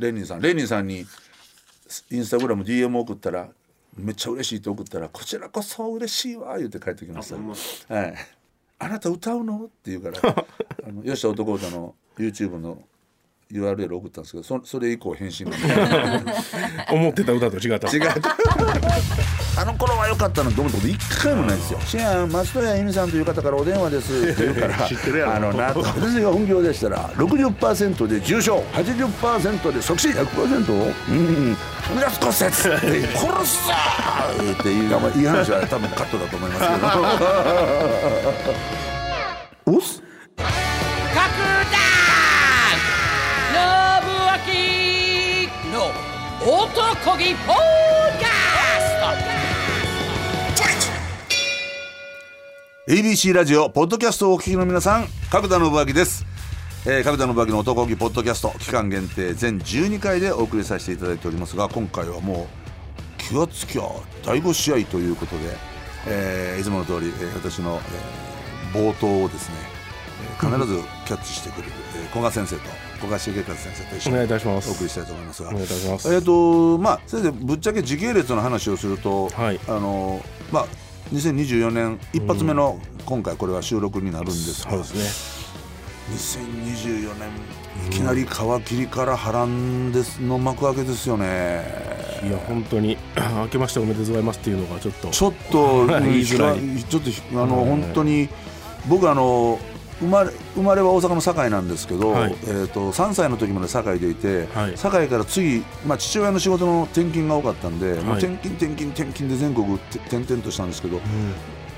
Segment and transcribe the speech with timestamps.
[0.00, 0.40] レニーさん。
[0.40, 1.06] レニーさんに
[2.10, 3.48] インスタグラム DM 送ったら
[3.96, 7.28] めっちゃ嬉しいって送ったらこちらこそ嬉しいわ言って帰ってきまし
[7.88, 7.94] た。
[7.94, 8.14] はい。
[8.78, 9.64] あなた歌うの？
[9.64, 10.18] って言うから
[10.88, 12.82] あの吉田男歌の YouTube の
[13.52, 15.56] URL 送ったんですけどそそれ以降返信が。
[16.90, 17.88] 思ってた歌と違った。
[17.94, 18.02] 違う
[19.58, 25.34] あの頃は良かったなと思ったこと一回もないですよ「シアン松任谷由実さんという方からお 電話です」って言うから知ってるやろ。
[25.34, 30.92] あのな 私が本業でしたら60%で重症80%で即死 100%?
[31.08, 31.56] うん
[31.88, 32.54] 離脱骨折殺
[33.46, 33.72] すぞ
[34.52, 36.60] っていういい話は多分カットだと思います
[39.66, 39.74] けど。
[39.74, 40.02] おっす。
[44.46, 45.92] 信明の
[46.40, 48.39] 男気ポッドキ
[52.90, 56.26] ABC ラジオポッドキャストをお聞きの皆さん角田信明です、
[56.84, 63.82] えー、角田信明の男気ポッドキャスト期間限定全12回でお送りさせていただいておりますが今回はもう気がつきゃ
[64.26, 65.56] 第5試合ということで、
[66.08, 67.80] えーいつもの通り、えー私の、
[68.74, 69.54] えー冒頭をですね、
[70.40, 72.62] えー必ずキャッチしてくれる、えー古賀先生と
[72.98, 74.68] 古賀重和先生と一緒お願いにいたします。
[74.68, 76.12] お送りしたいと思いますがお願いいたします。
[76.12, 79.60] えっ、とまあ先生ぶっちゃけ時系列の話をすると、はい。
[79.68, 80.20] あの
[80.50, 85.50] まあ2024年一発目の今回これは収録になるんですが、そうです
[86.10, 87.30] 2024年
[87.88, 91.26] いきなり皮切りから波乱ですの幕開けですよね。
[91.26, 95.92] ねいや本当に 明けましておめでとうございますっていうのがちょっとちょっと ちょっと
[97.42, 97.68] あの、はい。
[97.68, 98.28] 本当に
[98.88, 99.58] 僕あの
[100.00, 102.36] 生まれ生まれは大阪の堺なんですけど、はい。
[102.44, 104.76] えー、と3歳の時まで堺でいて、はい。
[104.76, 111.02] 堺から次、まあ、父親の仕事の転勤が多かったんで、もうはい転勤転勤転勤で全国て転々としたんですけどうん。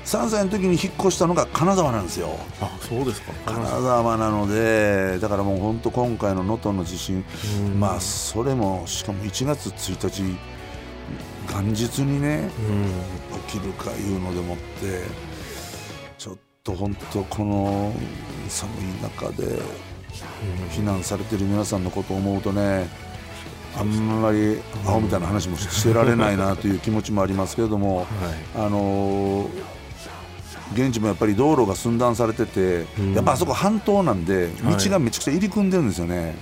[0.05, 2.37] 3歳の時に引っ越したのが金沢なんですよ。
[2.61, 3.31] あそうですか。
[3.45, 7.23] 金沢なのでだからもう本当今回の能登の地震、
[7.59, 7.79] うん。
[7.79, 10.37] まあそれもしかも1月1日
[11.49, 13.39] 元日にねうん。
[13.47, 15.03] 起きるかいうのでもって
[16.63, 17.93] と本当この
[18.47, 19.59] 寒い中で
[20.71, 22.87] 避難されてる皆さんのことを思うとね
[23.75, 28.07] あんまりアホみたいな話もしてられないなという気持ちもありますけれども、はい。
[28.55, 29.73] あのー
[30.73, 33.13] 現地もやっぱり道路が寸断されてて、うん。
[33.13, 34.77] やっぱあそこ半島なんではい。
[34.77, 36.35] 道がめちゃくちゃ入り組んでるんですよね。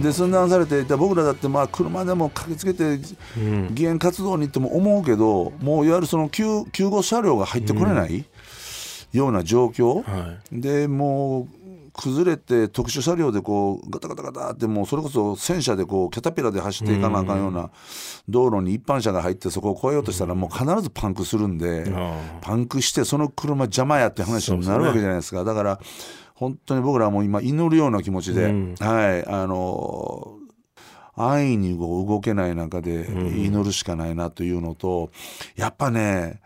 [0.00, 2.98] で寸断されてで僕らだってまあ車でも駆けつけて
[3.36, 3.68] うん。
[3.70, 8.24] 義援活動に行っても思うけどもういわゆるその救救護車両が入ってこれない、
[9.12, 11.62] ような状況、はでもう
[11.94, 17.70] 崩れて特殊車両でこうガタガタガタってもうそれこそ戦車でこうキャタピラで走っていかなあかんような
[18.28, 25.44] 道路に一般車が入ってそこを越えようとしたらもう必ずパンクするんで、あパンクしてその車邪魔やって話になるわけじゃないですか。
[25.44, 25.80] だから
[26.34, 28.74] 本当に僕らはもう今祈るような気持ちで、うん。
[28.76, 30.38] はいあの
[31.14, 33.06] 安易にこう動けない中で
[33.36, 35.10] 祈るしかないなというのと、
[35.56, 36.40] やっぱね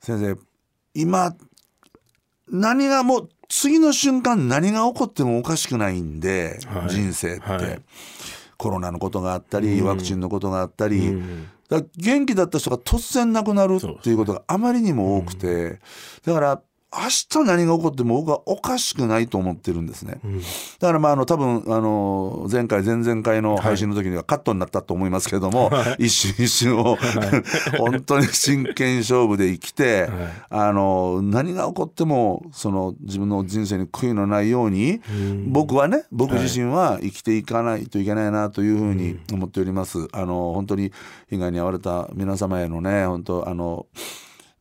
[0.00, 0.38] 先生
[0.94, 1.34] 今
[2.48, 6.90] 何がもう次の瞬間何が起こってもおかしくないんで、はい。
[6.90, 7.82] 人生って、はい。
[8.56, 11.48] コロナのことがあったり、ワクチンのことがあったり、うん。
[11.68, 15.80] だ元気だった人が突然亡くなるっていうことがあまりにも多くて、
[16.24, 16.62] だから
[17.02, 20.20] 明日何が起こっても僕はおかしくないと思ってるんですね。
[20.26, 20.40] ん。
[20.40, 20.44] だ
[20.80, 26.96] からまああの多分あの前回前々回の配信の時にはカットになったと思いますけども、一瞬一瞬を
[27.78, 30.08] 本当に真剣勝負で生きて、
[30.50, 35.00] あの何が起こってもその自分の人生に悔いのないように、
[35.46, 40.08] 僕はね僕自身は生きていかないといけないなというふうに思っております。
[40.12, 40.92] あの本当に
[41.30, 43.86] 被害に遭われた皆様へのね本当あの、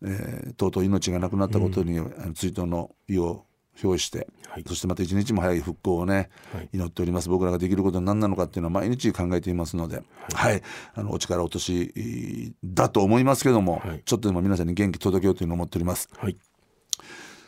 [0.03, 3.45] えー、とうとう命がなくなったことに、あの追悼の意を
[3.83, 4.63] 表して、はい。
[4.67, 6.69] そしてまた一日も早い復興をね、はい。
[6.73, 7.29] 祈っております。
[7.29, 10.03] 僕らができることは何なのかっていうのは毎日考えていますので、
[10.33, 10.61] はい。
[10.93, 14.01] あのお力落としだと思いますけども、はい。
[14.05, 16.09] ちょっとでも皆さんに元気届けようというのを思っております。
[16.17, 16.37] はい。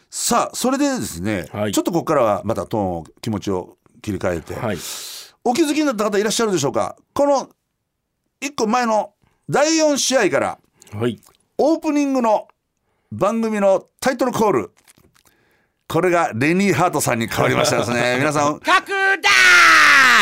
[0.10, 1.72] さあそれでですね、はい。
[1.74, 4.78] ちょっとここからはまたトーンを気持ちを切り替えて、はい。
[5.44, 6.96] お気づきになった方いらっしゃるでしょうか。
[7.14, 7.50] この
[8.42, 9.14] 1個前の
[9.50, 10.60] 第4試合から
[10.92, 11.20] はい
[11.58, 12.48] オープニングの
[13.12, 14.72] 番組のタイトルコール。
[15.88, 18.16] これがレニー・ハートさんに変わりましたですね。
[18.20, 18.60] 皆さん。
[18.60, 18.86] 角
[19.22, 19.30] 田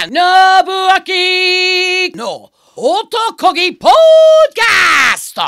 [0.04, 0.20] 信明
[2.24, 3.96] の男気ポッド
[4.54, 5.42] キャスト。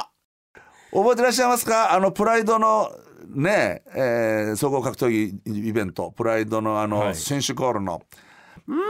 [0.91, 1.91] 覚えてらっしゃいますか？
[1.93, 2.89] あのプライドの
[3.35, 5.37] ねえー総合格闘技
[5.67, 6.11] イベント。
[6.15, 7.15] プライドのあの、はい。
[7.15, 8.01] 選手コールの
[8.67, 8.81] 「ミル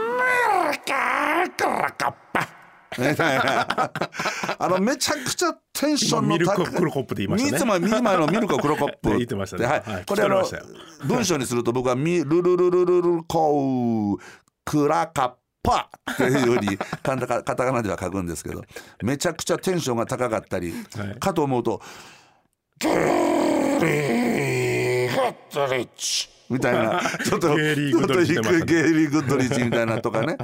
[0.86, 2.48] カークラカッパ」
[4.58, 7.78] あのめちゃくちゃテンションの高い今ミルククロコップって言いましたね。
[7.78, 9.10] 前のミルク黒コップ。
[9.10, 9.62] ね 言ってましたね。
[9.62, 9.82] ではい。
[9.82, 10.04] はい。
[10.06, 10.44] これあの
[11.04, 14.20] 文章にすると僕はミルルルルルルコー
[14.64, 15.32] クラカッ
[15.62, 18.62] パーっていうようにカタカナでは書くんですけど
[19.02, 21.18] めちゃくちゃテンションが高かったり、はい。
[21.18, 21.82] かと思うと
[22.78, 30.36] 「ゲーリー・グッドリッチ」みたいなちょっとゲーリーグッドリッチちょっと出ましたねゲーリー・グッドリッチみたいなとかね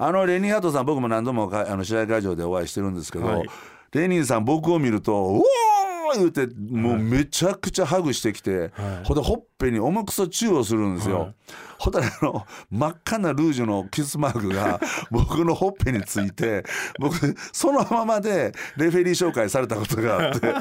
[0.00, 3.48] あのレニー・ハートさん僕も何度もかあの試合会場でお会いしてるんですけど、はい
[3.90, 5.42] レニーさん僕を見ると「おー!」
[6.16, 8.70] 言うてもうめちゃくちゃハグしてきて、はい
[9.04, 11.18] ほんでほっぺに重くそチューをするんですよ。
[11.20, 11.34] はい
[11.78, 14.80] ほんであの真っ赤なルージュのキスマークが
[15.10, 16.64] 僕のほっぺについて
[16.98, 20.52] 僕そのままでレフェリー紹介されたことがあって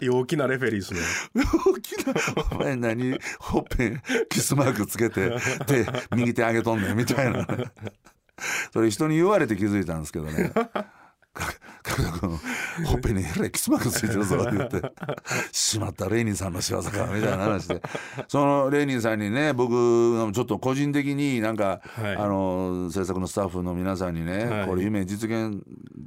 [0.00, 1.00] 陽気なレフェリーですね
[1.34, 2.14] 陽気な
[2.52, 5.36] 「お前何ほっぺんキスマークつけて
[5.66, 7.46] 手右手上げとんねん」みたいな
[8.72, 10.52] それ人に言われて気づいたんですけどね。
[11.82, 12.40] 角田君
[12.86, 14.92] ほっぺにえらいキスマークついてるぞって言って
[15.52, 17.80] 「しまったレイニーさんの仕業か」みたいな話で
[18.26, 19.72] そのレイニーさんにね僕
[20.32, 25.62] ちょっと個人的になんか、はいあの制作のスタッフの皆さんにね、はいこれ夢実現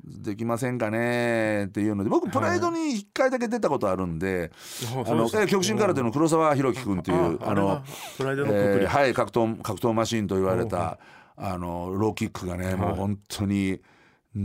[0.06, 4.52] できませんかねっていうので僕プライドに1回だけ出たことあるんで、
[5.06, 7.84] あの極真空手の黒沢弘樹君っていうあの
[8.20, 11.00] えーはい格闘格闘マシンと言われた
[11.38, 13.80] あのローキックがね、もう本当に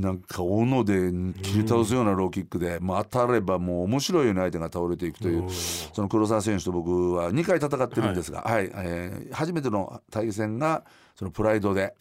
[0.00, 1.12] なんか斧で
[1.42, 8.70] 切り倒すようなローキックで、もう当たればもう面白いように相手が倒れていくというその黒沢選手と僕は2回戦ってるんですが、はい。
[8.74, 11.94] えー初めての対戦がそのプライドで。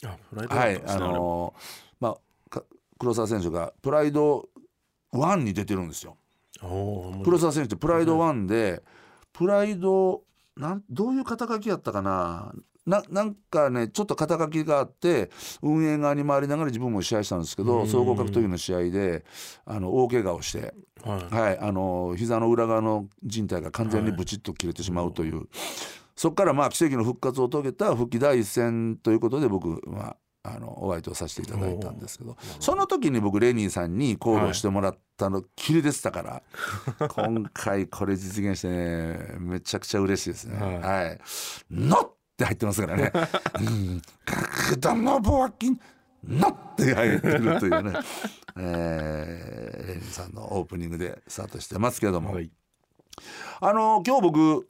[0.49, 1.61] はい、あのー
[1.99, 2.17] ま
[2.97, 4.47] 黒沢選手がプライド
[5.13, 6.17] 1に出てるんですよ。
[7.23, 8.81] 黒沢選手ってプライド1で、
[9.33, 10.23] プライド
[10.55, 12.53] なんどういう肩書きやったかな？
[12.85, 15.29] ななんかねちょっと肩書きがあって
[15.61, 19.23] 運営側に回りながら自分も試合したんですけど総合格闘技の試合で
[19.65, 21.35] あの大怪我をして、はい。
[21.35, 25.47] はい、あの膝の裏側の靭帯が完全にブチッと切れてしまうという、
[26.15, 32.37] そこからまあ奇跡の復活を遂げた復帰第一戦ということで僕、まあ、あのお相手をさせていただいたんですけど。
[32.59, 36.43] その時に僕レニーさんにコールをしてもらったのきりでしたから、
[37.07, 40.57] 今回これ実現してねめちゃくちゃ嬉しいですね。
[40.57, 40.79] はい。
[40.79, 41.19] はい、
[41.71, 42.11] の
[42.43, 43.11] って入ってますからね。
[43.59, 47.93] うん、角田信明のって入ってるというね、
[48.57, 52.49] えーレニーさんのオープニングでスタートしてますけども、はい。
[53.61, 54.65] あの今日僕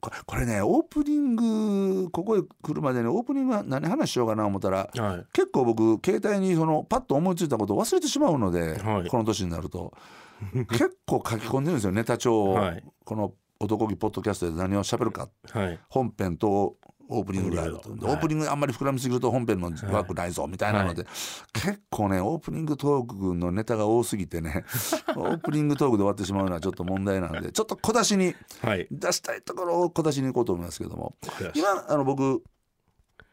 [0.00, 5.26] ここれねオープニングここへ来るまでにオープニングは何話しようかな思ったら、はい。
[5.32, 9.08] 結構僕携帯にそのパッと思いついたことを忘れてしまうので、はい。
[9.08, 9.92] この年になると。
[10.70, 12.84] 結構書き込んでるんですよネタ帳を、はい。
[13.04, 15.28] この「男気ポッドキャスト」で何を喋るか。
[15.50, 15.78] はい。
[15.90, 16.76] 本編と
[17.12, 21.04] オープニングがあると、オープニングあんまり膨らみすぎると本編の枠ないぞみたいなので、
[21.52, 24.64] 結構ねオープニングトークのネタが多すぎてね
[25.16, 28.86] オープニングトークで終わってしまうのはちょっと問題なんでちょっと小出しにはい。
[28.90, 31.16] 出したいところを小出しにいこうと思いますけども
[31.54, 32.42] 今あの僕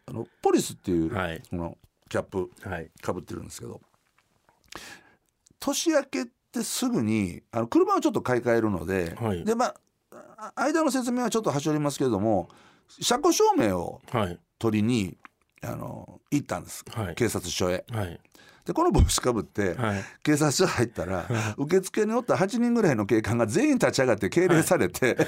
[0.08, 1.44] あのポリスっていう、はい。
[1.50, 1.78] この
[2.10, 2.90] キャップはい。
[3.02, 3.80] かぶってるんですけど
[5.60, 9.46] 年明けってすぐにあの車をちょっと買い替えるので、はい。
[9.46, 9.76] でまあ
[10.38, 12.50] あ間の説明はちょっと端折りますけれども
[13.02, 14.40] 車庫証明をはい。
[14.60, 15.16] 取りに
[15.62, 17.16] あの行ったんです、はい。
[17.16, 17.86] 警察署へ。
[17.92, 18.20] はい。
[18.66, 20.04] でこの帽子かぶって、はい。
[20.24, 21.26] 警察署入ったら
[21.58, 25.16] 受付におった8人ぐらいの警官が全員立ち上がって敬礼されて、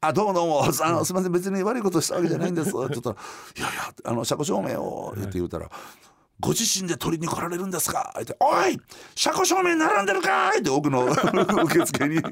[0.00, 3.16] あどうもどうもあのすみません別に悪いことしたわけじゃないんです」って言ったら
[3.56, 5.68] 「いやいやあの車庫証明を」って言ったら
[6.40, 8.78] 「ご自身で取りに来られるんですか?」って「おい
[9.14, 11.06] 車庫証明並んでるかい!」って奥の
[11.64, 12.22] 受付に。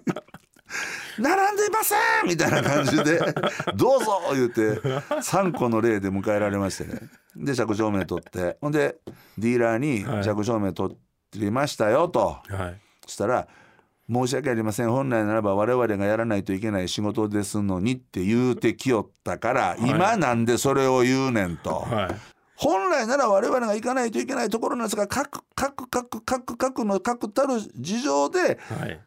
[1.18, 3.18] 並んでいませんみたいな感じで
[3.76, 7.00] 「どうぞ!」言うて3個の例で迎えられましてね。
[7.37, 8.56] で車庫証明取って。
[8.61, 8.96] ほんで
[9.38, 10.96] ディーラーにはい「車庫証明取
[11.35, 12.38] りましたよ」と。
[12.49, 12.80] はい。
[13.06, 13.46] そしたら
[14.11, 14.90] 「申し訳ありません。
[14.90, 21.80] 本来ならば我々がやらないといけない仕事ですのに」って言うてきよったから、今なんでそれを言うねんと。
[21.80, 22.16] はい。
[22.56, 28.99] 本来なら我々が行かないといけないところなんですが各各各各各の各たる事情ではい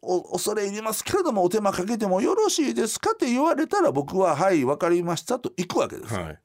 [0.00, 6.14] 恐れ入りますけれどもお手間かけてもよろしいですかって言われたら僕は「はい分かりました」と行くわけです。
[6.14, 6.38] はい。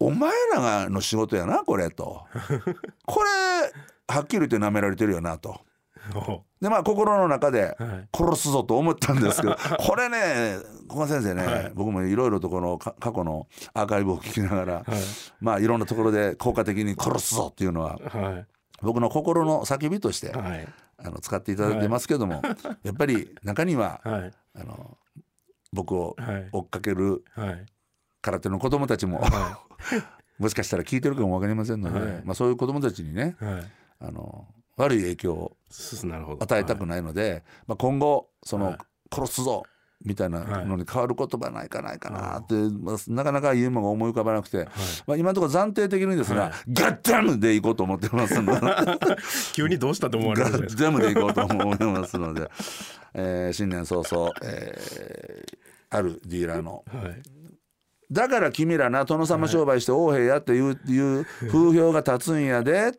[0.00, 2.24] お前らがの仕事やなこれと。
[3.06, 3.30] これ
[4.08, 5.60] はっきり言って舐められてるよなと。
[6.14, 8.08] おでまあ心の中ではい。
[8.14, 14.84] 殺すぞと思ったんですけど、 これね小川先生ね、僕もいろいろとこのか過去のアーカイブを聞きながら、
[15.40, 18.46] まあいろんなところで効果的に殺すぞっていうのははい。
[18.82, 20.68] 僕の心の叫びとして、はい
[21.04, 22.42] あの使っていただいてますけども、
[22.82, 24.32] やっぱり中には、はい。
[24.56, 24.96] あの
[25.72, 26.48] 僕をはい。
[26.52, 27.66] 追っかけるはい。
[28.22, 29.60] 空手の子供たちも、は
[30.38, 32.22] もしかしたら聞いてるかも分かりませんので、はい。
[32.24, 33.64] まあ、そういう子供たちにねいはい。
[34.00, 35.56] あの悪い影響を
[36.40, 38.78] 与えたくないので、まあ、今後その、はい。
[39.12, 39.64] 殺すぞ
[40.04, 44.68] みたいなのに変わる言葉ないかないかなって、まあなかなか言うのが思い浮かばなくて、
[45.06, 48.74] まあ、今のところ暫定的にですが、ガッダムでいこうと思ってますので。
[49.54, 50.82] 急にどうしたと思われガるじゃないですか。
[50.82, 52.50] ッダムでいこうと思いますので、
[53.14, 56.84] えー新年早々、えーあるディーラーの。
[56.88, 57.22] はい。
[58.10, 62.92] だから君らな殿様商売して横兵やっていういう風評が立つんやでっ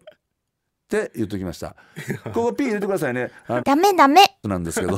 [0.88, 1.76] て言っときました。
[2.34, 3.32] ここ P 入れてくださいね。
[3.48, 4.22] あダメダメ。
[4.44, 4.98] なんですけど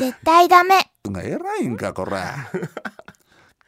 [0.00, 0.76] 絶対ダメ。
[1.04, 2.34] が偉いんかこら。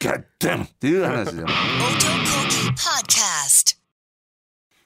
[0.00, 3.76] ガッダムっていう話でも Otokoki Podcast.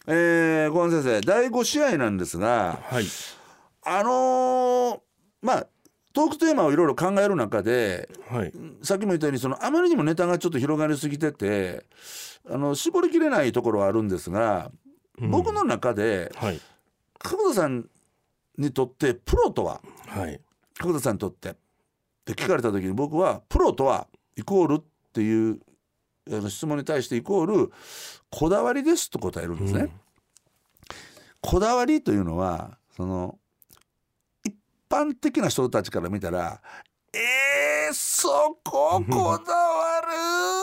[0.09, 3.05] えー、小安先生第5試合なんですがはい。
[3.85, 4.99] あのー
[5.41, 5.67] まあ
[6.13, 8.53] トークテーマをいろいろ考える中ではい。
[8.83, 11.85] さっきも言ったようにそのあまりにもネタがちょっと広がりすぎてて
[12.51, 14.73] あの絞りきれないところはあるんですが、
[15.21, 16.61] 僕の中ではい。
[17.21, 17.87] 角田さん
[18.59, 19.81] にとってプロとは？
[20.09, 20.41] はい
[20.79, 21.55] 角田さんにとってっ
[22.25, 24.07] て聞かれた時に僕はプロとは
[24.37, 25.61] イコールっていう
[26.29, 27.73] あの質問に対してイコール
[28.31, 29.81] こだわりですと答えるんですね。
[29.81, 29.91] うん
[31.43, 33.39] こだわりというのはその
[34.45, 34.53] 一
[34.91, 36.61] 般的な人たちから見たら
[37.15, 40.01] 「えー、そここだわ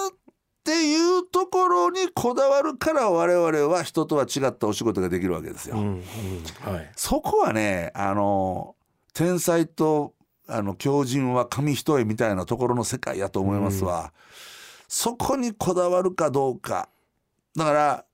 [0.10, 0.18] る!」っ
[0.66, 5.78] ていうところにこだわるから我々は人とは違ったお仕事ができるわけですよ。
[5.78, 6.04] うんうん
[6.74, 8.76] はいそこはねあの
[9.14, 10.14] 天才と
[10.48, 14.12] あの狂人は紙一重みたいなところの世界やと思いますわ、
[14.88, 16.90] そこにこだわるかどうか。
[17.56, 18.06] だから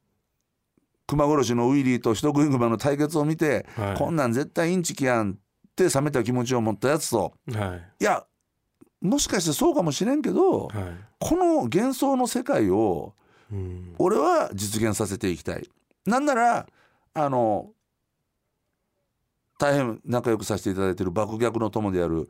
[1.08, 3.98] 熊殺しのウィリーと人食い熊の対決を見て、はい。
[3.98, 5.36] こんなん絶対インチキやんっ
[5.76, 7.34] て冷めた気持ちを持ったやつと。
[7.52, 8.04] はい。
[8.04, 8.26] いや
[9.02, 10.74] もしかしてそうかもしれんけど、はい。
[11.20, 13.16] この幻想の世界を
[13.52, 13.96] うん。
[13.98, 15.68] 俺は実現させていきたい。
[16.06, 16.68] なんなら
[17.14, 17.72] あの
[19.60, 22.28] 大変仲良くさせていただいている爆逆の友である、はい。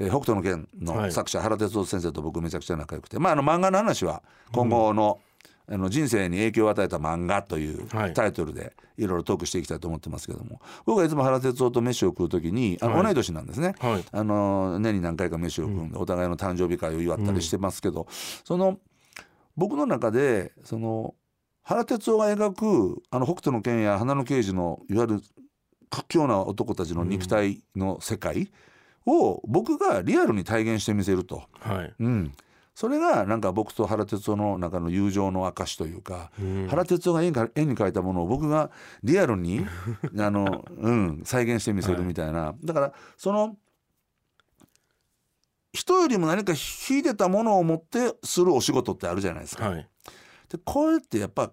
[0.00, 1.06] えー北斗の拳はい。
[1.06, 4.22] の作者、原哲夫先生と僕めちゃくちゃ仲良くてまああの漫画の話は
[4.52, 5.20] 今後の,、
[5.68, 8.14] あの人生に影響を与えた漫画というはい。
[8.14, 13.04] タイトルでいろいろトークしていきたいと思ってますけども僕はいつも原哲夫と飯を食う時にあの、はい。
[13.04, 13.74] 同い年なんですね。
[13.78, 14.04] はい。
[14.10, 18.06] あの年に何回か飯を食うんで、お互いの誕生日会を祝ったりしてますけど、
[18.44, 18.78] その
[19.56, 21.14] 僕の中でその
[21.62, 22.54] 原哲夫が描
[22.96, 25.22] くあの北斗の拳や花の刑事のいわゆる
[25.90, 28.50] 屈強な男たちの肉体の世界
[29.06, 31.94] を僕がリアルに体現してみせると、はい。
[31.98, 32.32] うん、
[32.74, 36.66] それがなんか僕と原哲夫の中の友情の証というか、うん。
[36.68, 37.30] 原哲夫が絵
[37.64, 38.70] に描いたものを僕が
[39.02, 39.66] リアルに
[40.18, 43.56] あの、うん、再現してみせるみたいな、だからその
[45.72, 49.68] 人よりも何か秀でたものを持ってするお仕事ってあるじゃないですか。
[49.68, 49.88] はい。
[50.48, 51.52] でこうやってやっぱ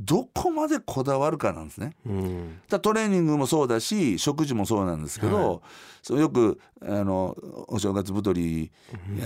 [0.00, 1.92] どこまでこだわるかなんですね。
[2.04, 2.60] うん。
[2.68, 5.62] だトレーニングもそうだし食事もそうなんですけど、
[6.02, 7.36] そうよくあの
[7.68, 8.72] お正月太り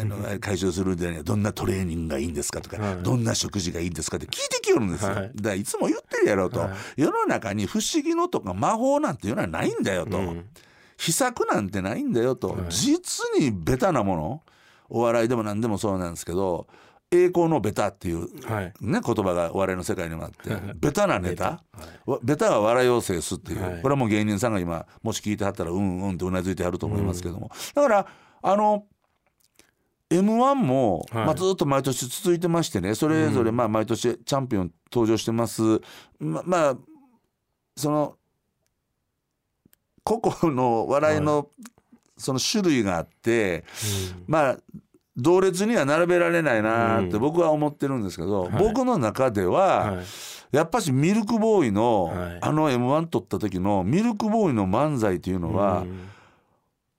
[0.00, 3.02] あの解消するんで、ね、どんなトレーニングがいいんですかとか、はい。
[3.02, 5.14] どんな食事がいいんですかって聞いてきよるんですよ。
[5.14, 5.31] はい。
[5.35, 7.00] だからいつも言ってるやろうと、はい。
[7.02, 10.45] 世の中に不思議のとか魔法なんていうのはないんだよと、うん。
[10.97, 12.61] 秘策なんてないんだよと、はい。
[12.69, 14.43] 実にベタなもの。
[14.93, 16.67] お笑いでも何でもそうなんですけど
[17.12, 18.73] 栄光のベタっていうはい。
[18.81, 21.62] ね、言葉がお笑いの世界にもあってベタなネタ？
[22.23, 22.50] ベタ。
[22.50, 23.83] が笑いを制すっていう、はい。
[23.83, 28.07] これはもう芸人さんが今もし聞いてはったらうんうんってうなずいてはると思いますけども、だから
[28.43, 28.85] あの
[30.09, 31.26] m 1も、はい。
[31.26, 35.62] まあ、ずっと毎年続いてましてねそれぞれまあ毎年チャンピオン登場してます。
[36.19, 36.76] ままあ
[37.76, 38.17] その
[40.05, 41.49] 個々の笑いの
[42.17, 43.64] その種類があって、
[44.26, 44.59] まあ
[45.23, 48.53] 同列には並べられないなって僕は思ってるんですけど、はい。
[48.59, 50.05] 僕の中では、はい。
[50.53, 52.39] やっぱしミルクボーイの、はい。
[52.41, 56.09] あの m 1取った時のミルクボーイの漫才というのは、うん。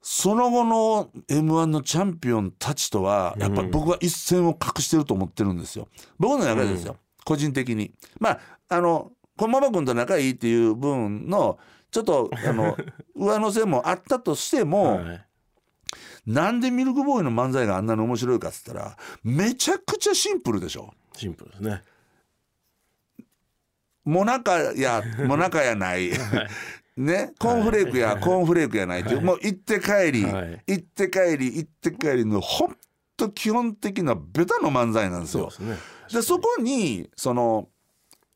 [0.02, 5.88] その後の m 1のチャンピオンたちとはやっぱり僕は一線を画してると思ってるんですよ。
[6.18, 7.94] 僕の中でですよ、個人的に。
[8.20, 11.60] まああのこのまま君と仲いいっていう分の
[11.92, 12.76] ちょっとあの
[13.16, 15.26] 上乗せもあったとしても、はい
[16.26, 20.94] なんでミルクボーイの漫才があんなに面白いかっつったらめちゃくちゃシンプルでしょ。
[21.16, 21.84] シンプルですね。
[24.06, 26.12] もなかや もなかやない、
[26.98, 27.34] ね？
[27.40, 30.64] コーンフレークやコーンフレークやないっていう、もう行って帰り、はい。
[30.68, 32.78] 行って帰り行って帰りのほん
[33.18, 35.50] と基本的なベタの漫才なんですよ。
[35.50, 35.76] そうで。
[35.76, 36.20] すね。
[36.20, 37.70] でそこにその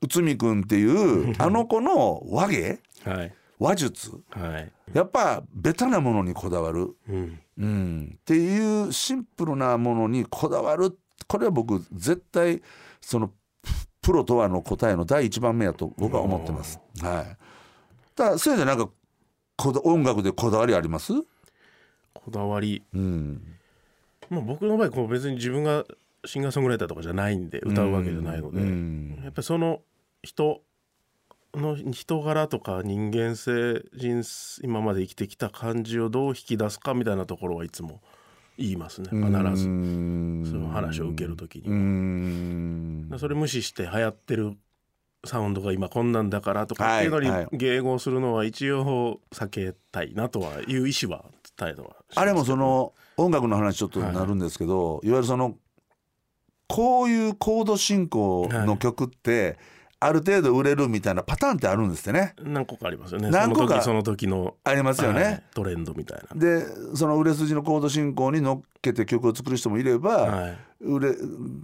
[0.01, 2.79] 内海君っていうあの子の和芸？
[3.03, 3.33] はい。
[3.59, 4.11] 話術？
[4.31, 4.71] はい。
[4.93, 10.97] やっぱベタなものにこだわる、うんうん、っていうシンプルなものにこだわる。
[11.27, 12.61] これは僕絶対
[13.01, 13.33] そのプ
[14.01, 16.79] プロとはの答えの第一番目やと僕は思ってます。
[17.01, 17.37] はい、
[18.15, 18.89] だからそれでなんか
[19.55, 21.13] こだ音楽でこだわりあります？
[22.13, 23.41] こだわり、うん。
[24.29, 25.85] まあ、僕の場合こう別に自分が
[26.25, 29.19] シンガーソングライターとかじゃないんで歌うわけじゃないので、うん。
[29.23, 29.81] やっぱりその
[30.23, 30.61] 人
[31.55, 38.01] の人柄とか人間性人生今まで生きてきた感じをどう引き出すかみたいなところはいつも
[38.57, 39.09] 言いますね。
[39.09, 39.67] 必ず。
[39.67, 41.77] うんその話を受ける時にうは。
[41.77, 43.19] ん。
[43.19, 44.57] それ無視して流行ってる
[45.25, 51.25] サウンドが今こんなんだからとかはいっていうのにはい迎合するのは一応避けたいなとはいう意思は
[51.57, 55.55] 伝えたはあれもその音楽の話ちょっとなるんですけど、い、わゆるその
[56.67, 59.57] こういうコード進行の曲って、
[59.99, 62.35] ある程度売れるみたいなパターンってあるんですってね。
[62.43, 63.29] 何個かありますよね。
[63.29, 63.81] 何個か。
[63.81, 66.39] その時その時のありますよね、はいトレンドみたいな。
[66.39, 70.57] でその売れ筋のコード進行に乗っけて曲を作る人もいれば、はい。
[70.81, 71.15] 売れ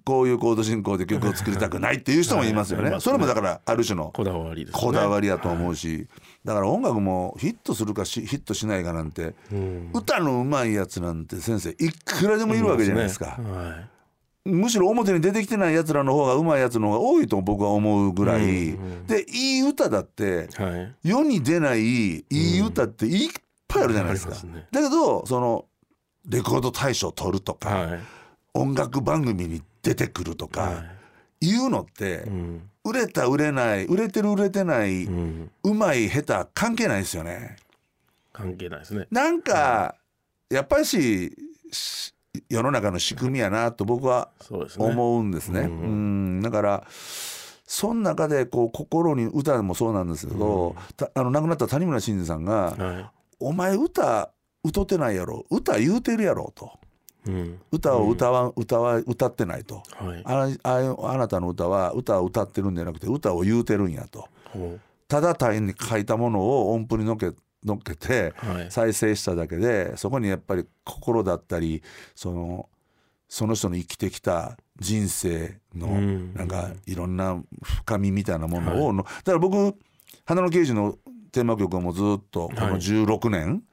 [0.06, 3.02] こういうコード進行で曲を作りたくないっていう人もいますよね、はい。
[3.02, 4.82] それもだからある種のこだわりですね。
[4.82, 6.08] こだわりやと思うし、
[6.46, 9.92] だから音楽もヒットするかしヒットしないかなんて、うん。
[9.94, 14.01] 歌のうまいやつなんて先生いくらでもいるわけじゃないですか、はい
[14.46, 19.08] むしろ表に出てきてないやつらの方がうまいやつの方が多いと僕は思うぐらい、うんうん。
[19.08, 21.08] でいい歌だってはい。
[21.08, 23.30] 世に出ないいい歌っていっ
[23.68, 24.68] ぱいあるじゃないですか、ありますね。
[24.72, 25.66] だけどその
[26.28, 28.00] レコード大賞取るとか、はい。
[28.54, 30.84] 音楽番組に出てくるとか、は
[31.42, 31.48] い。
[31.48, 32.70] いうのって、うん。
[32.84, 37.58] 売れた売れない売れてる売れてない、ううんまい下手関係ないですよね。
[38.34, 39.08] 関係ないですね。
[39.12, 39.96] なんか、
[40.50, 41.32] やっぱりし
[41.72, 42.14] し
[42.50, 44.30] 世の中の仕組みやなと僕は。
[44.78, 45.62] 思うんですね。
[45.62, 54.32] ううんんだからその中でこう心に歌もそうなんですけど、たあの亡くなった谷村新司さんがは「お前歌
[54.64, 56.72] 歌ってないやろ歌言うてるやろ」と
[57.28, 57.32] い。
[57.32, 57.60] うん。
[57.72, 59.84] 歌を歌わ、歌は歌ってないと。
[59.92, 60.22] はい。
[60.26, 67.32] あああなたの歌は歌を歌ってるんじゃなくて歌を言うてるんやとほただ単に書いたものを音符にのっけ
[67.64, 68.34] 乗っけて。
[68.70, 71.82] 再生しただけでそこにやっぱり心だったり
[72.16, 72.70] その
[73.28, 79.74] その人の生きてきた人生のうんなんかいろんな深みみたいなものをの、だから僕
[80.26, 80.98] 花の刑事の
[81.32, 83.64] テーマ曲はもうずっとこのはい16年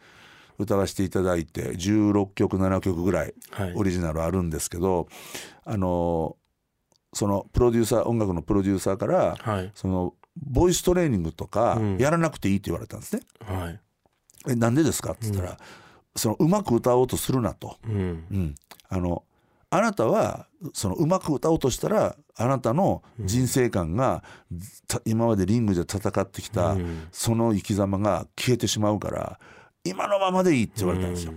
[0.58, 3.72] 歌わせていただいて16曲7曲ぐらいはい。
[3.74, 5.08] オリジナルあるんですけど
[5.64, 6.36] あの
[7.12, 9.72] そのプロデューサー音楽のプロデューサーからはい。
[9.74, 13.22] そのボイストレーニングとかうんやらなくていいって言われたんですね。
[13.40, 13.80] はい。
[14.48, 15.12] えなんでですか？
[15.12, 15.58] って言ったら、
[16.16, 18.24] そのうまく歌おうとするなと、うん。
[18.30, 18.54] うん、
[18.88, 19.22] あの
[19.70, 24.24] あなたはそのうまく歌おうとしたらあなたの人生観が、
[24.86, 27.08] た今までリングで戦ってきた、うん。
[27.12, 29.38] その生き様が消えてしまうから
[29.84, 31.34] 今のままでいいって言われたんですよ。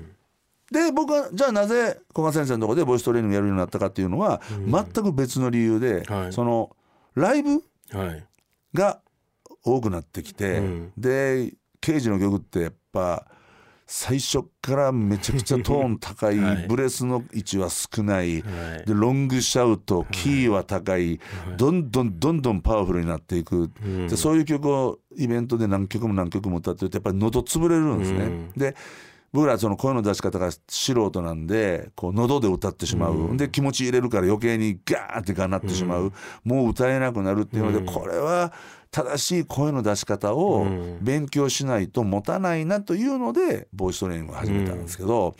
[0.71, 6.33] で僕はじゃあなぜ古賀先生のところでボイストレーニングやるようになったかっていうのは、全く別の理由で、はい。
[6.33, 6.75] その
[7.13, 8.25] ライブはい。
[8.73, 9.01] が
[9.65, 10.93] 多くなってきて、うん。
[10.97, 13.25] で刑事の曲ってぱ
[13.93, 16.65] 最初からめちゃくちゃトーン高い、はい。
[16.67, 18.87] ブレスの位置は少ない、はい。
[18.87, 21.19] でロングシャウトキーは高い、
[21.57, 24.07] どんどんどんどんパワフルになっていく、うん。
[24.07, 28.19] でそういう曲をイベントで何曲も何曲も歌ってるとやっぱり喉潰れるんですね。
[28.19, 28.51] うん。
[28.55, 28.75] で
[29.33, 36.11] 僕らはその声の出し方が素人なんでこう喉で歌ってしまう、で気持ち入れるから余計にガーってがなってしまう、
[36.43, 38.51] もう歌えなくなるっていうので、これは
[38.91, 40.97] 正しい声の出し方をうん。
[41.01, 45.35] 勉強しないと持たないなというのでボイストレーニングを始めたんですけど、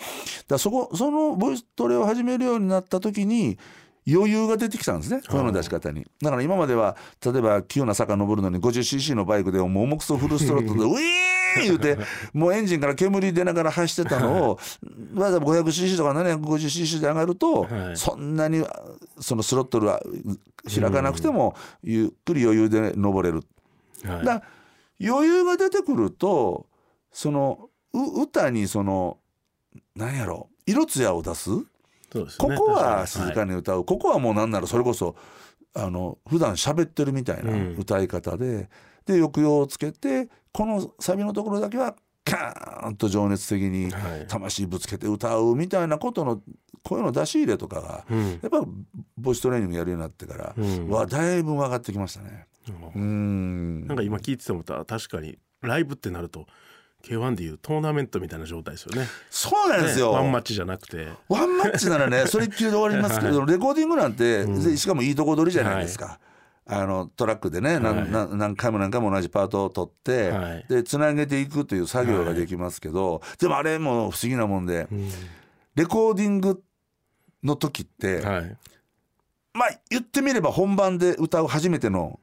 [0.47, 3.57] だそこそのボイストレを始めるようになった時に
[4.07, 6.05] 余裕が出てきたんですね声の出し方に。
[6.21, 11.01] だから今までは例えば急な坂登るのに 50cc のバイクでもう重くそフルストロットで ウィーン!
[11.63, 11.97] 言うて
[12.33, 14.59] もうエンジンから煙出ながら走ってたのを
[15.15, 17.97] わざわざ 500cc とか 750cc で上がると、はい。
[17.97, 18.65] そんなに
[19.19, 20.01] そのスロットルは
[20.73, 23.43] 開かなくてもゆっくり余裕で登れる。
[24.09, 24.25] はい。
[24.25, 24.43] だ
[25.03, 26.67] 余裕が出てくると
[27.11, 29.17] そのう歌にその
[29.95, 31.49] 何やろ色艶を出す
[32.19, 32.25] ね。
[32.37, 35.15] ここは静かに歌う、ここはもうなんならそれこそ
[35.73, 37.75] あの普段喋ってるみたいなうん。
[37.77, 38.69] 歌い方で、
[39.05, 44.27] で抑揚をつけてこのサビのところだけはカーンと情熱的にはい。
[44.27, 46.41] 魂ぶつけて歌うみたいなことの
[46.83, 48.31] 声の出し入れとかが、うん。
[48.41, 48.63] やっぱ
[49.17, 50.89] ボイストレーニングやるようになってから、うん。
[50.89, 52.47] はだいぶ分かってきましたね。
[52.67, 52.99] うー。
[52.99, 53.87] ん。
[53.87, 56.47] なんか今聞いてて思っ確かにライブってなると
[57.01, 59.07] K1 でいうトーナメントみたいな状態ですよね。
[59.29, 60.11] そうなんですよ。
[60.11, 61.07] ねワンマッチじゃなくて。
[61.27, 66.19] ワンマッチならね それっきりで終わりますけど、レコーディングなんて、でしかもいいとこ取りじゃないですか。
[66.65, 74.87] あのトラックでね、はいな何回も何回も同じパートを取って、はいでつなげていくという作業ができますけど、でもあれも不思議なもんで、
[75.75, 76.63] レコーディング
[77.43, 78.57] の時って、はい。
[79.53, 82.20] まあ言ってみれば本番で歌う初めての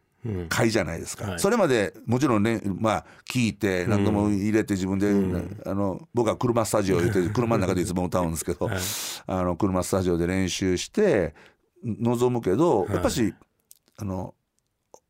[0.49, 1.41] 回じゃないですか、はい。
[1.41, 5.09] それまでもちろんねまあ聞いて何度も入れて自分で、
[5.67, 8.69] あの僕は車スタジオ行って車の中でいつも歌うんですけど、
[9.27, 11.35] あの車スタジオで練習して
[11.85, 13.35] 臨むけど、やっぱし
[13.97, 14.35] あの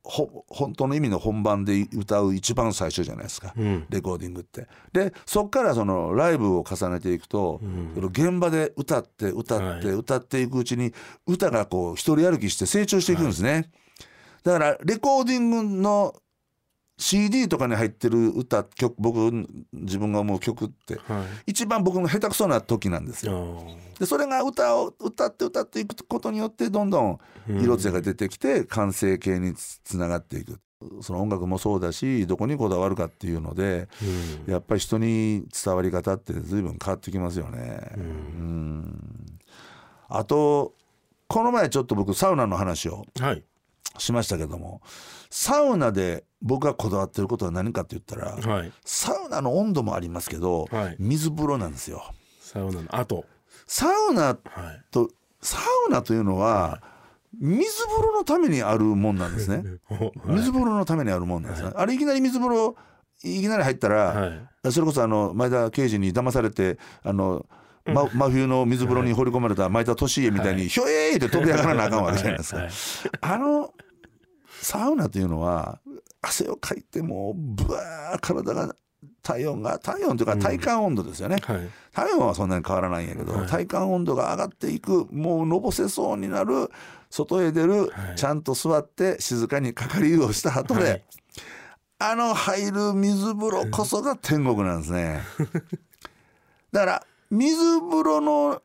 [0.03, 3.87] ほ本当の意味の本番で歌う一番最初じゃないですか、ん。
[3.91, 4.67] レコーディングって。
[4.93, 7.61] でそっからそのライブを重ねていくと、
[7.95, 9.97] その現場で歌って歌って、はい。
[9.97, 10.95] 歌っていくうちに
[11.27, 13.71] 歌がこう一人歩きして成長していくんですね。
[14.45, 16.15] だからレコーディングの
[17.01, 19.31] CD とかに入ってる歌曲僕
[19.73, 21.51] 自分が思う曲ってはい。
[21.53, 23.65] 一番僕の下手くそな時なんですあよ。
[23.97, 24.01] ー。
[24.01, 30.59] でそれが歌を歌って歌っていくことによってどんどん色艶が出てきて完成形につつながっていく。
[31.01, 33.89] その音楽もそうだしどこにこだわるかっていうので
[34.47, 37.81] やっぱり人に伝わり方って随分変わってきますよね。
[37.97, 39.03] うん。
[40.09, 40.75] あと
[41.29, 43.43] この前ちょっと僕サウナの話をはい
[43.97, 44.83] しましたけども
[45.31, 48.73] サウナで僕がこだわってることは何かって言ったら、はい。
[48.85, 50.97] サウナの温度もありますけど、はい。
[50.99, 52.03] 水風呂なんですよ。
[52.41, 53.25] サウナの後。
[53.67, 54.37] サウナはい。
[54.91, 56.81] とサウナというのは
[57.39, 59.65] 水風呂のためにあるもんなんですね。
[60.27, 61.73] 水風呂のためにあるもんなんですね。
[61.75, 62.77] あれいきなり水風呂
[63.25, 64.27] いきなり入ったら、は
[64.65, 64.73] い。
[64.73, 67.45] それこそあの前田刑事に騙されてあの、
[67.93, 72.61] ま真冬の水風呂に放り込まれた前田利家みたいに、ひょえーって飛び上がらなあかんわけじゃないですか。
[72.61, 72.71] はい。
[73.21, 73.75] あの
[74.61, 75.81] サウナというのは
[76.21, 78.75] 汗をかいてもうブワー体が
[79.23, 81.69] 体温が体温というか体感温度ですよね、はい。
[81.93, 83.47] 体温はそんなに変わらないんやけど、はい。
[83.47, 86.71] 体感温度が上がっていくもうのぼせそうになる
[87.11, 88.17] 外へ出る、はい。
[88.17, 91.05] ちゃんと座って静かにかかり湯をした後で、はい。
[92.01, 95.21] あの入る水風呂こそが天国なんですね。
[96.73, 98.63] だから水風呂の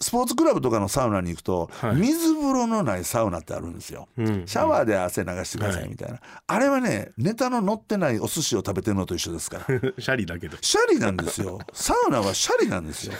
[0.00, 1.96] スポーツクラブとかのサウナに行くと、はい。
[1.96, 4.08] 水風呂のないサウナってあるんですよ。
[4.16, 4.46] うん。
[4.46, 9.64] シャワーで汗流してくださいみたいな、あれはねネタの乗ってないお寿司を食べてるのと一緒ですから。
[9.98, 10.56] シャリだけど。
[10.60, 11.58] シャリなんですよ。
[11.72, 13.14] サウナはシャリなんですよ。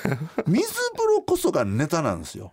[0.47, 2.53] 水風呂こそがネタなんですよ。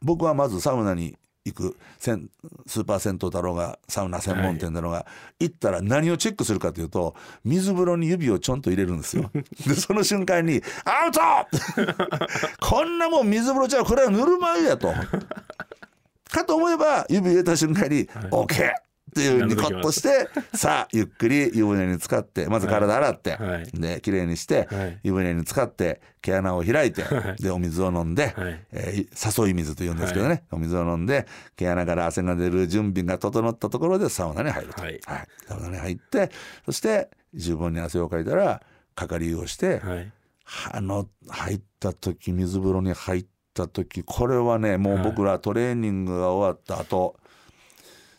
[0.00, 5.06] 僕はまずサウナに行くスーパー銭湯だろうがサウナ専門店だろうが、
[5.38, 9.30] 行ったら何をチェックするかというと水風呂に指をちょんと入れるんですよ
[9.66, 11.20] でその瞬間に「アウト!
[12.60, 14.90] 」こんなもん水風呂ちゃうこれはぬるま湯やと
[16.30, 18.72] かと思えば指入れた瞬間に「OK!」
[19.14, 23.66] っていうふうにコッとして さあゆっくり湯船に浸かってまず体洗って、はい。
[23.72, 25.00] で綺麗にして、はい。
[25.04, 27.04] 湯船に浸かって毛穴を開いて、
[27.38, 28.60] でお水を飲んで、はい。
[28.72, 35.00] えー誘い水と言うんですけどね、お水を飲んで毛穴から汗が出る準備が整ったところでサウナに入ると、はい。
[35.46, 36.30] サウナに入って
[36.66, 38.62] そして十分に汗をかいたら
[38.94, 40.12] かかり湯をして、はい。
[40.72, 47.16] あの入った時水風呂に入った時これはねもう僕らトレーニングが終わった後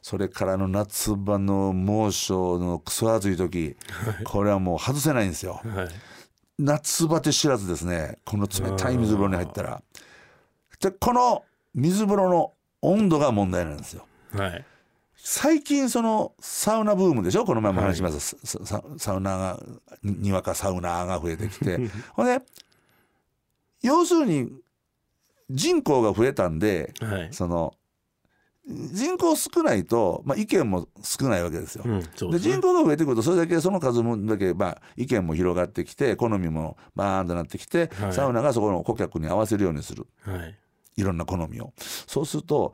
[0.06, 3.76] それからの夏場の猛暑のクソ暑い時
[4.24, 5.62] これはもう外せないんですよ。
[5.66, 5.88] はい。
[6.60, 8.20] 夏バテ知らずですね。
[8.24, 9.82] この冷たい水風呂に入ったら。
[10.80, 14.06] でこの水風呂の温度が問題なんですよ。
[14.34, 14.66] はい。
[15.16, 17.44] 最近そのサウナブームでしょ？
[17.44, 19.60] この前も話しました、サウナが
[20.04, 21.80] ににわかサウナーが増えてきて。
[22.14, 22.46] ほんで
[23.82, 24.52] 要するに
[25.50, 27.30] 人口が増えたんではい。
[27.34, 27.74] その
[28.68, 31.84] 人口少ないと、まあ、意見も少ないわけですよ。
[31.86, 32.40] うんでですね。
[32.40, 38.14] 人口が増えてくるとそれだけその数分だけ、まあ、意見も広がってきて好みもバーンとなってきて、はい。
[38.14, 40.08] サウナがそこの顧客に合わせるようにする。
[40.22, 40.58] はい。
[40.98, 41.74] いろんな好みを。
[41.78, 42.74] そうすると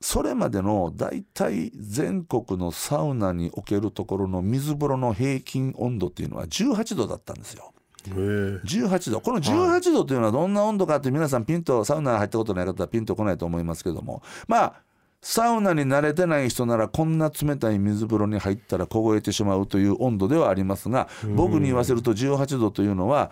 [0.00, 7.72] それまでの大体全国のサウナにおけるところの水風呂の平均温度っていうのは18度だったんですよ。
[8.08, 8.12] へえ。
[8.12, 9.20] 18度。
[9.20, 14.22] この18度というのはどんな温度かって皆さんピンとサウナ入ったことない方はピンとこないと思いますけども。
[14.48, 14.82] まあ
[15.22, 23.30] サウナに慣れてない人ならこんな冷たい水風呂に入ったら凍えてしまうという温度ではありますが僕に言わせると18度というのは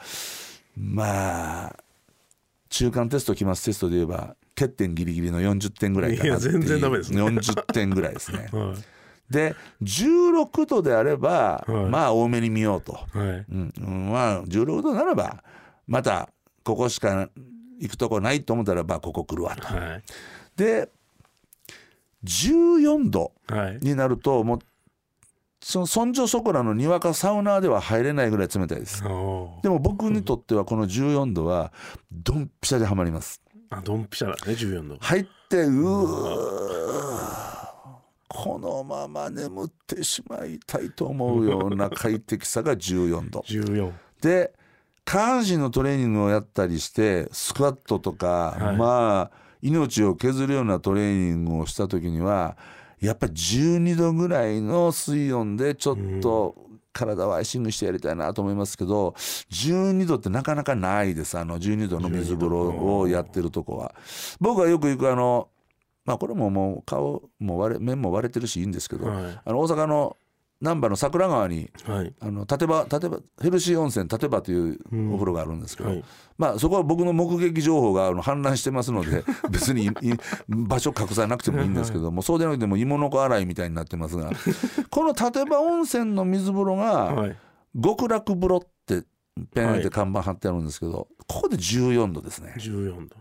[0.76, 1.76] まあ
[2.68, 7.22] 中間テスト期末テストで言えば欠点ギリギリの40点ぐらいかなってい全然ダメですね。
[7.22, 8.48] 40点ぐらいですね。
[8.52, 9.32] はい。
[9.32, 11.90] で16度であれば、はい。
[11.90, 12.92] まあ多めに見ようと。
[12.92, 13.16] はい。
[13.16, 13.72] うん。
[13.80, 15.42] うんまあ16度ならば
[15.86, 16.28] また
[16.62, 17.28] ここしか
[17.80, 19.66] 行くとこないと思ったらばここ来るわと。
[19.66, 20.02] はい。
[20.56, 20.90] で
[22.24, 24.58] 14度はいになるともう
[25.62, 29.02] そのそんじょそこらのにわかサウナーでは入れないぐらい冷たいです。
[29.02, 31.72] でも僕にとってはこの14度は
[32.10, 33.42] ドンピシャでハマります。
[33.68, 36.60] あドンピシャだね14度入ってうー
[38.26, 43.40] このまま眠ってしまいたいと思うような 快適さが14度。
[43.40, 44.54] 14で
[45.04, 52.56] 下半身のトレーニングをやったりしてスクワットとか、はいまあ命を削るようなトレーニングをした時には
[53.00, 56.54] やっぱり12度ぐらいの水温でちょっと
[56.92, 59.14] 体をアイシングしてやりたいなと思いますけど
[59.50, 61.38] 12度ってなかなかないです。
[61.38, 63.94] あの12度の水風呂をやってるとこは。
[64.40, 65.48] 僕はよく行くあの
[66.04, 69.40] まあこれももう顔も割れ面も割れてるしいいんですけど、はい。
[69.44, 70.16] あの大阪の
[70.60, 72.14] 難波の桜川にはい。
[72.20, 74.78] あの立場立場ヘルシー温泉立場という
[75.12, 76.04] お風呂があるんですけど、はい。
[76.36, 79.90] まあそこは僕の目撃情報があの氾濫してますので 別にい
[80.48, 84.30] 場所隠さなくてもいいんですけどもそうでなくても芋の子洗いみたいになってますが
[84.90, 87.36] この立場温泉の水風呂がはい。
[87.82, 89.02] 極楽風呂って
[89.36, 89.90] ペンってはい。
[89.90, 92.54] 看板貼ってあるんですけどここで14度ですね。
[92.58, 93.16] 14度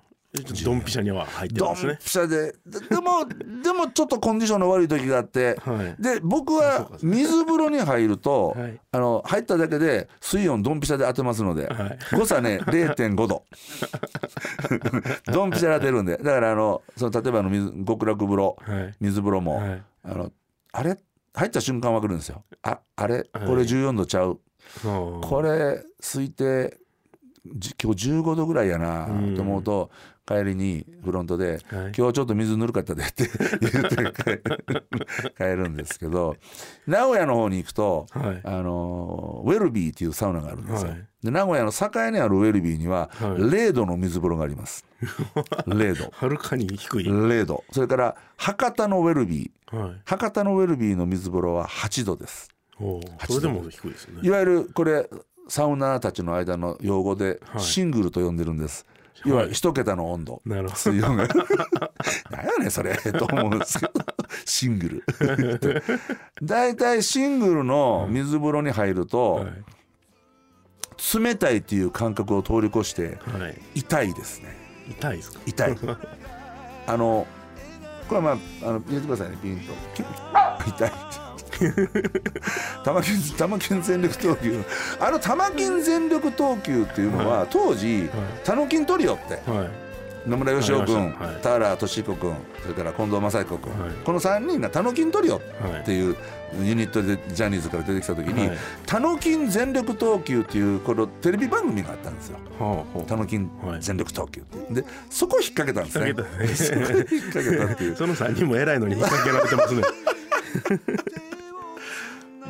[0.63, 1.97] ドンピシャには入ってドンますね。
[2.03, 2.53] ピシャで。
[2.65, 3.25] ででも
[3.63, 6.01] でもちょっとコンディションの悪い時があって、はい。
[6.01, 8.79] で僕はか水風呂に入ると、はい。
[8.91, 11.97] あの入っただけで水温ドンピシャで当てますので、はい。
[12.15, 13.43] 誤差ね 0.5度。
[15.31, 16.17] ドンピシャで当てるんで。
[16.17, 18.95] だからあのその例えばあの水極楽風呂、はい。
[18.99, 19.83] 水風呂も、はい。
[20.03, 20.31] あの
[20.73, 20.97] あれ？
[21.33, 22.43] 入った瞬間分かるんですよ。
[22.63, 23.15] ああれ？
[23.33, 23.47] はい。
[23.47, 24.39] これ14度ちゃう、
[24.85, 26.77] うんこれ推定
[27.55, 29.89] じ今日15度ぐらいやなうんと思うと
[30.29, 33.23] 帰りにフロントで「はい今日ちょっと水ぬるかったで」って
[33.59, 36.35] 言って帰 帰るんですけど
[36.85, 40.91] 名古屋の方に行くと、はいあのウェルビーっていうサウナがあるんですよ。
[40.91, 44.85] はいで名古屋の境にあるウェルビーにははい0度の水風呂があります。
[45.67, 46.09] 0度。
[46.13, 47.65] はるかに低い、0度。
[47.73, 49.77] それから博多のウェルビー。
[49.77, 52.47] はい博多のウェルビーの水風呂は8度です。
[53.27, 55.09] それでも低いですねいわゆるこれ
[55.49, 58.85] サウナーたちの間の用語ではいシングルと呼んでるんです。
[59.25, 60.41] 要は一桁の温度。
[60.45, 60.75] なるほど。
[60.75, 61.27] 水温が。
[62.31, 62.95] 何やねんそれ。
[62.97, 63.91] と思うんですけど。
[64.45, 65.03] シング
[65.59, 65.83] ル。
[66.41, 69.53] 大体シングルの水風呂に入ると、はい。
[71.21, 73.57] 冷たいっていう感覚を通り越してはい。
[73.75, 74.55] 痛いですね。
[74.89, 75.39] 痛いですか？
[75.45, 75.77] 痛い。
[76.87, 77.27] あの
[78.07, 79.73] これはまああの入れてくださいねピンと。
[80.67, 80.91] 痛い
[82.83, 84.63] 玉金玉金全力投球。
[84.99, 88.09] あの玉金全力投球っていうのは、当時、
[88.43, 89.89] タノキントリオってはい。
[90.27, 91.41] 野村義雄君、はい。
[91.41, 93.91] 田原俊彦君それから近藤正彦君、はい。
[94.03, 96.15] この3人がタノキントリオはいっていう
[96.61, 98.57] ユニットでジャニーズから出てきた時に、はい。
[98.85, 102.37] タノキン全力投球っていうこのテレビ番組があったんですよ。
[102.59, 107.95] はあはタノキン全力投球ってでそこ引っ掛けたんですね。
[107.95, 109.83] その3人も偉いのに引っ掛けられてますね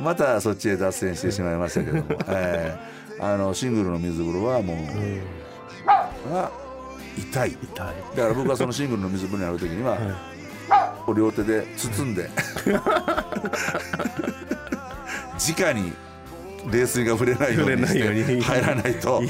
[0.01, 4.77] またそっちへ脱線してしまいましたけども、 えーあのシングルの水風呂はもう、
[6.33, 6.49] あ
[7.17, 7.51] 痛い。
[7.51, 7.95] 痛い。
[8.15, 9.97] だから僕はそのシングルの水風呂にある時には、
[11.05, 12.29] こう両手で包んで
[15.37, 15.91] 直に
[16.71, 19.21] 冷水が触れないように入らないと。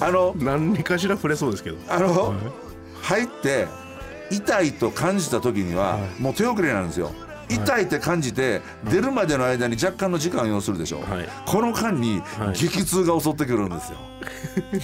[0.00, 1.76] あの何かしら触れそうですけど。
[1.88, 2.34] あの、
[3.02, 3.66] 入って
[4.30, 7.12] 痛いと感じた時には、もう手遅れなんですよ。
[7.48, 11.28] 痛いって感じて出るまでの間に若干の時間を要するでしょ、はい。
[11.46, 12.54] この間にはい。
[12.54, 13.98] 激痛が襲ってくるんですよ、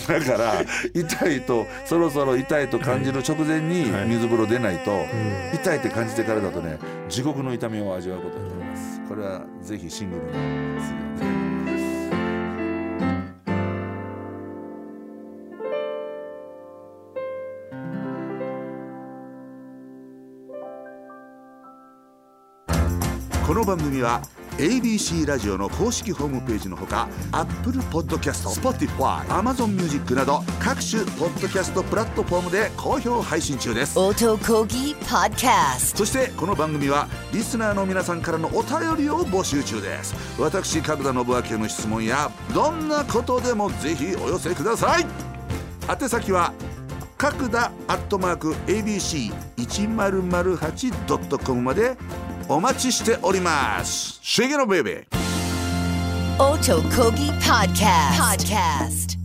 [0.08, 0.54] だから
[0.94, 4.08] 痛いとそろそろ痛いと感じる直前にはい。
[4.08, 5.04] 水風呂出ないと、
[5.54, 9.00] 痛いって感じてからだとね地獄の痛みを味わうことになります。
[9.08, 10.34] これはぜひシングルので
[10.84, 11.59] すよね
[23.70, 24.20] 番組は
[24.58, 33.94] ABC ラジオの公式ホームページのほか Apple Podcast、Spotify、Amazon Music など各種ポッドキャストプラットフォームで好評配信中です。
[33.94, 34.18] そし
[36.12, 40.16] てこの番組はリスナーの皆さんからのお便りを募集中です。
[40.36, 45.06] 私角田信明への質問やどんなことでもぜひお寄せください。
[45.88, 46.52] 宛先は
[47.16, 51.96] 角田アットマーク ABC1008.com まで
[52.52, 54.18] お待ちしております。
[54.24, 59.19] シェゲのベイベー音こぎ Podcast Podcast